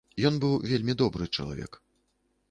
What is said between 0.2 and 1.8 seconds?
Ён быў вельмі добры чалавек.